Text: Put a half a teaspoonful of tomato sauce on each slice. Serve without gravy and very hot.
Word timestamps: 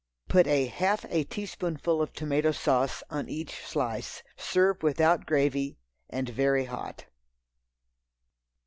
Put 0.27 0.47
a 0.47 0.65
half 0.65 1.05
a 1.09 1.23
teaspoonful 1.25 2.01
of 2.01 2.11
tomato 2.11 2.51
sauce 2.53 3.03
on 3.11 3.29
each 3.29 3.63
slice. 3.63 4.23
Serve 4.35 4.81
without 4.81 5.27
gravy 5.27 5.77
and 6.09 6.27
very 6.27 6.65
hot. 6.65 7.05